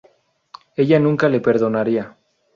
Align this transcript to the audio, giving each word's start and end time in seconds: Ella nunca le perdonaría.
Ella 0.75 0.97
nunca 0.99 1.29
le 1.29 1.41
perdonaría. 1.41 2.17